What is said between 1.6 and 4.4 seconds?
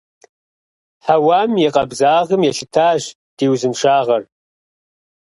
и къабзагъым елъытащ ди узыншагъэр.